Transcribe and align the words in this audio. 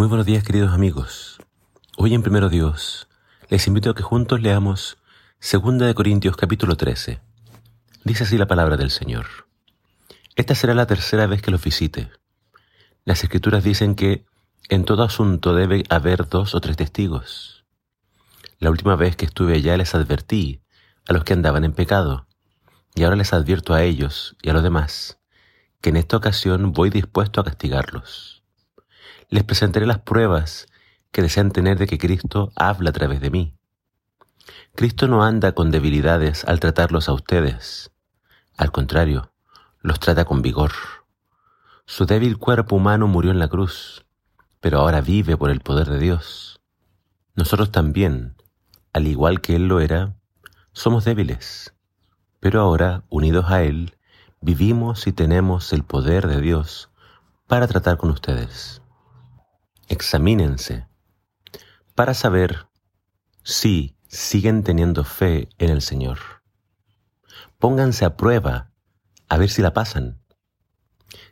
Muy 0.00 0.08
buenos 0.08 0.24
días 0.24 0.42
queridos 0.44 0.72
amigos. 0.72 1.36
Hoy 1.98 2.14
en 2.14 2.22
Primero 2.22 2.48
Dios 2.48 3.06
les 3.50 3.66
invito 3.66 3.90
a 3.90 3.94
que 3.94 4.02
juntos 4.02 4.40
leamos 4.40 4.96
2 5.42 5.76
de 5.76 5.94
Corintios 5.94 6.38
capítulo 6.38 6.74
13. 6.74 7.20
Dice 8.04 8.24
así 8.24 8.38
la 8.38 8.46
palabra 8.46 8.78
del 8.78 8.90
Señor. 8.90 9.26
Esta 10.36 10.54
será 10.54 10.72
la 10.72 10.86
tercera 10.86 11.26
vez 11.26 11.42
que 11.42 11.50
los 11.50 11.62
visite. 11.62 12.08
Las 13.04 13.22
escrituras 13.24 13.62
dicen 13.62 13.94
que 13.94 14.24
en 14.70 14.86
todo 14.86 15.02
asunto 15.02 15.54
debe 15.54 15.84
haber 15.90 16.26
dos 16.30 16.54
o 16.54 16.62
tres 16.62 16.78
testigos. 16.78 17.66
La 18.58 18.70
última 18.70 18.96
vez 18.96 19.16
que 19.16 19.26
estuve 19.26 19.56
allá 19.56 19.76
les 19.76 19.94
advertí 19.94 20.62
a 21.06 21.12
los 21.12 21.24
que 21.24 21.34
andaban 21.34 21.62
en 21.64 21.74
pecado, 21.74 22.26
y 22.94 23.02
ahora 23.02 23.16
les 23.16 23.34
advierto 23.34 23.74
a 23.74 23.82
ellos 23.82 24.34
y 24.40 24.48
a 24.48 24.54
los 24.54 24.62
demás 24.62 25.18
que 25.82 25.90
en 25.90 25.98
esta 25.98 26.16
ocasión 26.16 26.72
voy 26.72 26.88
dispuesto 26.88 27.42
a 27.42 27.44
castigarlos. 27.44 28.39
Les 29.28 29.44
presentaré 29.44 29.86
las 29.86 30.00
pruebas 30.00 30.66
que 31.12 31.22
desean 31.22 31.50
tener 31.50 31.78
de 31.78 31.86
que 31.86 31.98
Cristo 31.98 32.52
habla 32.56 32.90
a 32.90 32.92
través 32.92 33.20
de 33.20 33.30
mí. 33.30 33.54
Cristo 34.74 35.08
no 35.08 35.24
anda 35.24 35.52
con 35.52 35.70
debilidades 35.70 36.44
al 36.44 36.60
tratarlos 36.60 37.08
a 37.08 37.12
ustedes. 37.12 37.90
Al 38.56 38.72
contrario, 38.72 39.32
los 39.80 40.00
trata 40.00 40.24
con 40.24 40.42
vigor. 40.42 40.72
Su 41.86 42.06
débil 42.06 42.38
cuerpo 42.38 42.76
humano 42.76 43.06
murió 43.08 43.30
en 43.30 43.38
la 43.38 43.48
cruz, 43.48 44.04
pero 44.60 44.78
ahora 44.78 45.00
vive 45.00 45.36
por 45.36 45.50
el 45.50 45.60
poder 45.60 45.88
de 45.88 45.98
Dios. 45.98 46.60
Nosotros 47.34 47.72
también, 47.72 48.36
al 48.92 49.06
igual 49.06 49.40
que 49.40 49.56
Él 49.56 49.66
lo 49.66 49.80
era, 49.80 50.14
somos 50.72 51.04
débiles, 51.04 51.74
pero 52.38 52.60
ahora, 52.60 53.04
unidos 53.08 53.46
a 53.48 53.62
Él, 53.62 53.96
vivimos 54.40 55.06
y 55.06 55.12
tenemos 55.12 55.72
el 55.72 55.84
poder 55.84 56.26
de 56.28 56.40
Dios 56.40 56.90
para 57.46 57.66
tratar 57.66 57.96
con 57.96 58.10
ustedes. 58.10 58.82
Examínense 59.90 60.86
para 61.96 62.14
saber 62.14 62.68
si 63.42 63.98
siguen 64.06 64.62
teniendo 64.62 65.02
fe 65.02 65.48
en 65.58 65.70
el 65.70 65.82
Señor. 65.82 66.18
Pónganse 67.58 68.04
a 68.04 68.16
prueba 68.16 68.70
a 69.28 69.36
ver 69.36 69.50
si 69.50 69.62
la 69.62 69.74
pasan. 69.74 70.22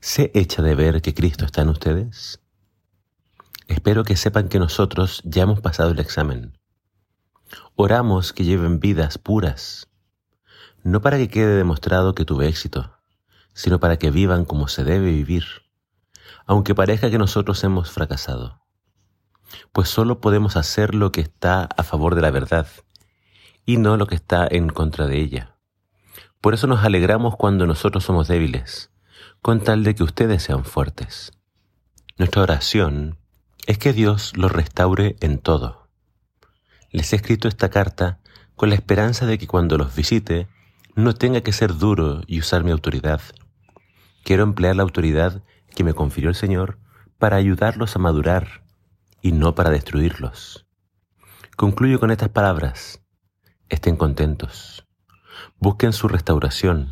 ¿Se 0.00 0.30
echa 0.32 0.62
de 0.62 0.74
ver 0.74 1.02
que 1.02 1.12
Cristo 1.12 1.44
está 1.44 1.60
en 1.60 1.68
ustedes? 1.68 2.40
Espero 3.68 4.04
que 4.04 4.16
sepan 4.16 4.48
que 4.48 4.58
nosotros 4.58 5.20
ya 5.26 5.42
hemos 5.42 5.60
pasado 5.60 5.90
el 5.90 5.98
examen. 5.98 6.58
Oramos 7.74 8.32
que 8.32 8.44
lleven 8.44 8.80
vidas 8.80 9.18
puras, 9.18 9.90
no 10.82 11.02
para 11.02 11.18
que 11.18 11.28
quede 11.28 11.56
demostrado 11.56 12.14
que 12.14 12.24
tuve 12.24 12.48
éxito, 12.48 12.96
sino 13.52 13.80
para 13.80 13.98
que 13.98 14.10
vivan 14.10 14.46
como 14.46 14.66
se 14.66 14.82
debe 14.82 15.10
vivir, 15.10 15.65
aunque 16.46 16.74
parezca 16.74 17.10
que 17.10 17.18
nosotros 17.18 17.62
hemos 17.64 17.90
fracasado. 17.90 18.60
Pues 19.72 19.88
solo 19.88 20.20
podemos 20.20 20.56
hacer 20.56 20.94
lo 20.94 21.12
que 21.12 21.20
está 21.20 21.68
a 21.76 21.82
favor 21.82 22.14
de 22.14 22.22
la 22.22 22.30
verdad 22.30 22.66
y 23.64 23.76
no 23.76 23.96
lo 23.96 24.06
que 24.06 24.14
está 24.14 24.46
en 24.50 24.68
contra 24.68 25.06
de 25.06 25.18
ella. 25.18 25.56
Por 26.40 26.54
eso 26.54 26.66
nos 26.66 26.84
alegramos 26.84 27.36
cuando 27.36 27.66
nosotros 27.66 28.04
somos 28.04 28.28
débiles, 28.28 28.90
con 29.42 29.60
tal 29.60 29.82
de 29.84 29.94
que 29.94 30.04
ustedes 30.04 30.42
sean 30.42 30.64
fuertes. 30.64 31.32
Nuestra 32.16 32.42
oración 32.42 33.18
es 33.66 33.78
que 33.78 33.92
Dios 33.92 34.32
los 34.36 34.52
restaure 34.52 35.16
en 35.20 35.38
todo. 35.38 35.88
Les 36.90 37.12
he 37.12 37.16
escrito 37.16 37.48
esta 37.48 37.68
carta 37.68 38.20
con 38.54 38.68
la 38.70 38.76
esperanza 38.76 39.26
de 39.26 39.38
que 39.38 39.46
cuando 39.46 39.76
los 39.76 39.94
visite 39.94 40.48
no 40.94 41.14
tenga 41.14 41.40
que 41.42 41.52
ser 41.52 41.76
duro 41.76 42.22
y 42.26 42.38
usar 42.38 42.64
mi 42.64 42.70
autoridad, 42.70 43.20
Quiero 44.26 44.42
emplear 44.42 44.74
la 44.74 44.82
autoridad 44.82 45.44
que 45.76 45.84
me 45.84 45.94
confirió 45.94 46.30
el 46.30 46.34
Señor 46.34 46.80
para 47.18 47.36
ayudarlos 47.36 47.94
a 47.94 47.98
madurar 48.00 48.64
y 49.20 49.32
no 49.32 49.54
para 49.54 49.70
destruirlos. 49.70 50.66
Concluyo 51.54 52.00
con 52.00 52.10
estas 52.10 52.30
palabras. 52.30 53.02
Estén 53.68 53.96
contentos. 53.96 54.86
Busquen 55.58 55.92
su 55.92 56.08
restauración. 56.08 56.90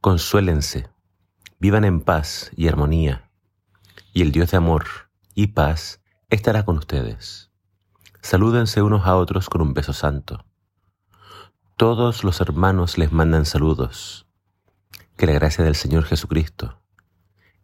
Consuélense. 0.00 0.90
Vivan 1.58 1.84
en 1.84 2.00
paz 2.02 2.50
y 2.54 2.68
armonía. 2.68 3.30
Y 4.12 4.22
el 4.22 4.30
Dios 4.30 4.50
de 4.50 4.58
amor 4.58 4.84
y 5.34 5.48
paz 5.48 6.02
estará 6.28 6.64
con 6.64 6.76
ustedes. 6.76 7.50
Salúdense 8.20 8.82
unos 8.82 9.06
a 9.06 9.16
otros 9.16 9.48
con 9.48 9.62
un 9.62 9.72
beso 9.72 9.94
santo. 9.94 10.44
Todos 11.76 12.24
los 12.24 12.42
hermanos 12.42 12.98
les 12.98 13.10
mandan 13.10 13.46
saludos. 13.46 14.26
Que 15.16 15.26
la 15.26 15.32
gracia 15.32 15.64
del 15.64 15.76
Señor 15.76 16.04
Jesucristo, 16.04 16.79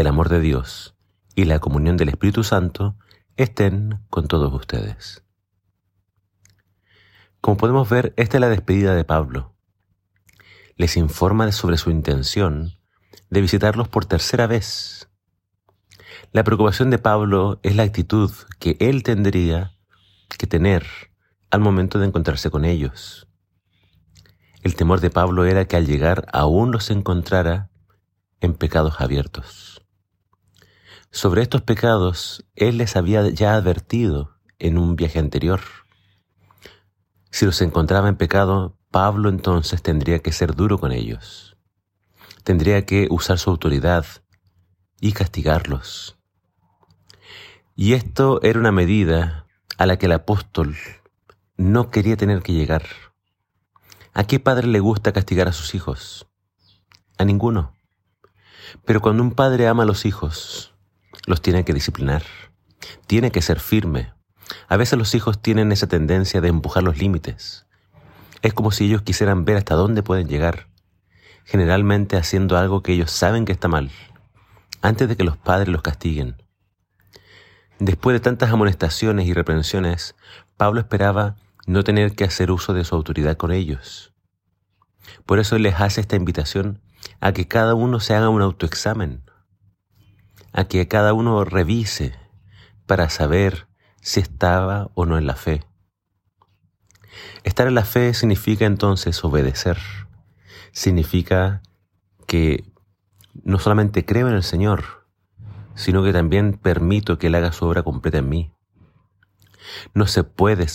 el 0.00 0.06
amor 0.06 0.30
de 0.30 0.40
Dios 0.40 0.94
y 1.34 1.44
la 1.44 1.58
comunión 1.58 1.96
del 1.96 2.08
Espíritu 2.08 2.42
Santo 2.42 2.96
estén 3.36 4.00
con 4.08 4.28
todos 4.28 4.52
ustedes. 4.52 5.22
Como 7.40 7.58
podemos 7.58 7.88
ver, 7.88 8.14
esta 8.16 8.38
es 8.38 8.40
la 8.40 8.48
despedida 8.48 8.94
de 8.94 9.04
Pablo. 9.04 9.54
Les 10.76 10.96
informa 10.96 11.52
sobre 11.52 11.76
su 11.76 11.90
intención 11.90 12.78
de 13.28 13.40
visitarlos 13.42 13.88
por 13.88 14.06
tercera 14.06 14.46
vez. 14.46 15.08
La 16.32 16.44
preocupación 16.44 16.90
de 16.90 16.98
Pablo 16.98 17.60
es 17.62 17.76
la 17.76 17.82
actitud 17.82 18.30
que 18.58 18.76
él 18.80 19.02
tendría 19.02 19.76
que 20.38 20.46
tener 20.46 20.86
al 21.50 21.60
momento 21.60 21.98
de 21.98 22.06
encontrarse 22.06 22.50
con 22.50 22.64
ellos. 22.64 23.28
El 24.62 24.76
temor 24.76 25.00
de 25.00 25.10
Pablo 25.10 25.44
era 25.44 25.66
que 25.66 25.76
al 25.76 25.86
llegar 25.86 26.26
aún 26.32 26.72
los 26.72 26.90
encontrara 26.90 27.70
en 28.40 28.54
pecados 28.54 29.00
abiertos. 29.00 29.79
Sobre 31.12 31.42
estos 31.42 31.62
pecados 31.62 32.46
él 32.54 32.78
les 32.78 32.94
había 32.94 33.28
ya 33.30 33.54
advertido 33.54 34.36
en 34.60 34.78
un 34.78 34.94
viaje 34.94 35.18
anterior. 35.18 35.60
Si 37.32 37.44
los 37.44 37.60
encontraba 37.62 38.08
en 38.08 38.16
pecado, 38.16 38.78
Pablo 38.92 39.28
entonces 39.28 39.82
tendría 39.82 40.20
que 40.20 40.30
ser 40.30 40.54
duro 40.54 40.78
con 40.78 40.92
ellos. 40.92 41.56
Tendría 42.44 42.86
que 42.86 43.08
usar 43.10 43.38
su 43.38 43.50
autoridad 43.50 44.06
y 45.00 45.12
castigarlos. 45.12 46.16
Y 47.74 47.94
esto 47.94 48.40
era 48.42 48.60
una 48.60 48.72
medida 48.72 49.46
a 49.78 49.86
la 49.86 49.98
que 49.98 50.06
el 50.06 50.12
apóstol 50.12 50.76
no 51.56 51.90
quería 51.90 52.16
tener 52.16 52.42
que 52.42 52.52
llegar. 52.52 52.84
¿A 54.12 54.24
qué 54.24 54.38
padre 54.38 54.68
le 54.68 54.78
gusta 54.78 55.12
castigar 55.12 55.48
a 55.48 55.52
sus 55.52 55.74
hijos? 55.74 56.28
A 57.18 57.24
ninguno. 57.24 57.74
Pero 58.84 59.00
cuando 59.00 59.24
un 59.24 59.32
padre 59.32 59.66
ama 59.66 59.82
a 59.82 59.86
los 59.86 60.06
hijos, 60.06 60.74
los 61.26 61.42
tiene 61.42 61.64
que 61.64 61.74
disciplinar. 61.74 62.22
Tiene 63.06 63.30
que 63.30 63.42
ser 63.42 63.60
firme. 63.60 64.12
A 64.68 64.76
veces 64.76 64.98
los 64.98 65.14
hijos 65.14 65.40
tienen 65.40 65.72
esa 65.72 65.86
tendencia 65.86 66.40
de 66.40 66.48
empujar 66.48 66.82
los 66.82 66.98
límites. 66.98 67.66
Es 68.42 68.54
como 68.54 68.70
si 68.70 68.86
ellos 68.86 69.02
quisieran 69.02 69.44
ver 69.44 69.56
hasta 69.58 69.74
dónde 69.74 70.02
pueden 70.02 70.28
llegar, 70.28 70.68
generalmente 71.44 72.16
haciendo 72.16 72.56
algo 72.56 72.82
que 72.82 72.92
ellos 72.92 73.10
saben 73.10 73.44
que 73.44 73.52
está 73.52 73.68
mal, 73.68 73.90
antes 74.82 75.08
de 75.08 75.16
que 75.16 75.24
los 75.24 75.36
padres 75.36 75.68
los 75.68 75.82
castiguen. 75.82 76.42
Después 77.78 78.14
de 78.14 78.20
tantas 78.20 78.50
amonestaciones 78.50 79.26
y 79.26 79.32
reprensiones, 79.32 80.14
Pablo 80.56 80.80
esperaba 80.80 81.36
no 81.66 81.84
tener 81.84 82.14
que 82.14 82.24
hacer 82.24 82.50
uso 82.50 82.74
de 82.74 82.84
su 82.84 82.94
autoridad 82.94 83.36
con 83.36 83.52
ellos. 83.52 84.12
Por 85.26 85.38
eso 85.38 85.58
les 85.58 85.80
hace 85.80 86.00
esta 86.00 86.16
invitación 86.16 86.80
a 87.20 87.32
que 87.32 87.48
cada 87.48 87.74
uno 87.74 88.00
se 88.00 88.14
haga 88.14 88.28
un 88.28 88.42
autoexamen, 88.42 89.22
a 90.52 90.64
que 90.64 90.88
cada 90.88 91.12
uno 91.12 91.44
revise 91.44 92.14
para 92.86 93.08
saber 93.10 93.68
si 94.00 94.20
estaba 94.20 94.90
o 94.94 95.06
no 95.06 95.18
en 95.18 95.26
la 95.26 95.36
fe. 95.36 95.64
Estar 97.44 97.66
en 97.66 97.74
la 97.74 97.84
fe 97.84 98.14
significa 98.14 98.66
entonces 98.66 99.22
obedecer, 99.24 99.78
significa 100.72 101.62
que 102.26 102.64
no 103.42 103.58
solamente 103.58 104.04
creo 104.04 104.28
en 104.28 104.34
el 104.34 104.42
Señor, 104.42 105.06
sino 105.74 106.02
que 106.02 106.12
también 106.12 106.54
permito 106.54 107.18
que 107.18 107.28
Él 107.28 107.34
haga 107.34 107.52
su 107.52 107.64
obra 107.64 107.82
completa 107.82 108.18
en 108.18 108.28
mí. 108.28 108.52
No 109.94 110.06
se 110.06 110.24
puede 110.24 110.66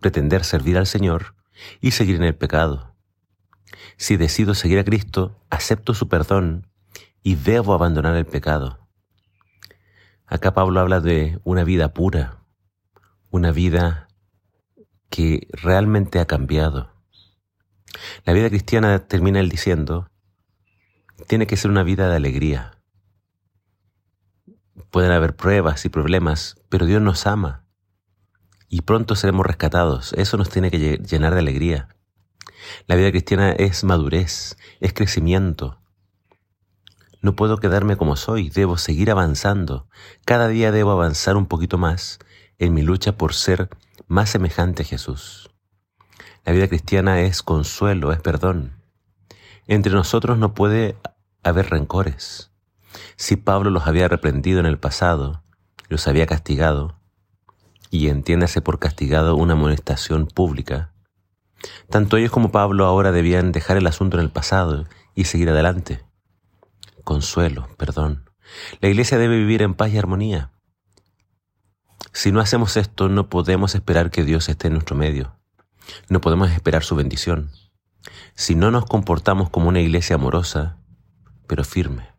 pretender 0.00 0.44
servir 0.44 0.78
al 0.78 0.86
Señor 0.86 1.34
y 1.80 1.92
seguir 1.92 2.16
en 2.16 2.24
el 2.24 2.34
pecado. 2.34 2.94
Si 3.96 4.16
decido 4.16 4.54
seguir 4.54 4.78
a 4.78 4.84
Cristo, 4.84 5.36
acepto 5.50 5.94
su 5.94 6.08
perdón 6.08 6.68
y 7.22 7.34
debo 7.34 7.74
abandonar 7.74 8.16
el 8.16 8.26
pecado. 8.26 8.87
Acá 10.28 10.52
Pablo 10.52 10.80
habla 10.80 11.00
de 11.00 11.40
una 11.44 11.64
vida 11.64 11.94
pura, 11.94 12.44
una 13.30 13.50
vida 13.50 14.08
que 15.08 15.48
realmente 15.52 16.20
ha 16.20 16.26
cambiado. 16.26 16.92
La 18.24 18.34
vida 18.34 18.50
cristiana, 18.50 19.06
termina 19.06 19.40
él 19.40 19.48
diciendo, 19.48 20.10
tiene 21.26 21.46
que 21.46 21.56
ser 21.56 21.70
una 21.70 21.82
vida 21.82 22.10
de 22.10 22.16
alegría. 22.16 22.82
Pueden 24.90 25.12
haber 25.12 25.34
pruebas 25.34 25.86
y 25.86 25.88
problemas, 25.88 26.56
pero 26.68 26.84
Dios 26.84 27.00
nos 27.00 27.26
ama 27.26 27.64
y 28.68 28.82
pronto 28.82 29.16
seremos 29.16 29.46
rescatados. 29.46 30.12
Eso 30.12 30.36
nos 30.36 30.50
tiene 30.50 30.70
que 30.70 30.98
llenar 30.98 31.32
de 31.32 31.40
alegría. 31.40 31.88
La 32.86 32.96
vida 32.96 33.10
cristiana 33.10 33.52
es 33.52 33.82
madurez, 33.82 34.58
es 34.80 34.92
crecimiento. 34.92 35.80
No 37.20 37.34
puedo 37.34 37.58
quedarme 37.58 37.96
como 37.96 38.16
soy, 38.16 38.50
debo 38.50 38.78
seguir 38.78 39.10
avanzando. 39.10 39.88
Cada 40.24 40.48
día 40.48 40.70
debo 40.70 40.92
avanzar 40.92 41.36
un 41.36 41.46
poquito 41.46 41.78
más 41.78 42.18
en 42.58 42.74
mi 42.74 42.82
lucha 42.82 43.16
por 43.16 43.34
ser 43.34 43.68
más 44.06 44.30
semejante 44.30 44.82
a 44.82 44.86
Jesús. 44.86 45.50
La 46.44 46.52
vida 46.52 46.68
cristiana 46.68 47.20
es 47.20 47.42
consuelo, 47.42 48.12
es 48.12 48.20
perdón. 48.20 48.82
Entre 49.66 49.92
nosotros 49.92 50.38
no 50.38 50.54
puede 50.54 50.96
haber 51.42 51.70
rencores. 51.70 52.52
Si 53.16 53.36
Pablo 53.36 53.70
los 53.70 53.86
había 53.86 54.08
reprendido 54.08 54.60
en 54.60 54.66
el 54.66 54.78
pasado, 54.78 55.42
los 55.88 56.08
había 56.08 56.26
castigado, 56.26 56.98
y 57.90 58.08
entiéndase 58.08 58.62
por 58.62 58.78
castigado 58.78 59.36
una 59.36 59.54
amonestación 59.54 60.26
pública, 60.26 60.92
tanto 61.90 62.16
ellos 62.16 62.30
como 62.30 62.50
Pablo 62.50 62.86
ahora 62.86 63.12
debían 63.12 63.52
dejar 63.52 63.76
el 63.76 63.86
asunto 63.86 64.16
en 64.16 64.24
el 64.24 64.30
pasado 64.30 64.86
y 65.14 65.24
seguir 65.24 65.50
adelante. 65.50 66.07
Consuelo, 67.08 67.66
perdón. 67.78 68.28
La 68.82 68.90
iglesia 68.90 69.16
debe 69.16 69.38
vivir 69.38 69.62
en 69.62 69.72
paz 69.72 69.90
y 69.90 69.96
armonía. 69.96 70.52
Si 72.12 72.32
no 72.32 72.40
hacemos 72.40 72.76
esto, 72.76 73.08
no 73.08 73.30
podemos 73.30 73.74
esperar 73.74 74.10
que 74.10 74.24
Dios 74.24 74.50
esté 74.50 74.66
en 74.66 74.74
nuestro 74.74 74.94
medio. 74.94 75.34
No 76.10 76.20
podemos 76.20 76.50
esperar 76.50 76.84
su 76.84 76.96
bendición. 76.96 77.50
Si 78.34 78.54
no 78.54 78.70
nos 78.70 78.84
comportamos 78.84 79.48
como 79.48 79.70
una 79.70 79.80
iglesia 79.80 80.16
amorosa, 80.16 80.76
pero 81.46 81.64
firme. 81.64 82.10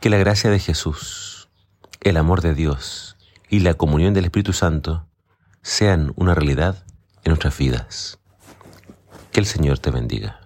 Que 0.00 0.10
la 0.10 0.16
gracia 0.18 0.50
de 0.50 0.58
Jesús, 0.58 1.48
el 2.00 2.16
amor 2.16 2.40
de 2.40 2.54
Dios 2.54 3.16
y 3.48 3.60
la 3.60 3.74
comunión 3.74 4.14
del 4.14 4.24
Espíritu 4.24 4.52
Santo 4.52 5.06
sean 5.62 6.12
una 6.16 6.34
realidad 6.34 6.84
en 7.22 7.30
nuestras 7.30 7.56
vidas. 7.56 8.18
Que 9.30 9.38
el 9.38 9.46
Señor 9.46 9.78
te 9.78 9.92
bendiga. 9.92 10.43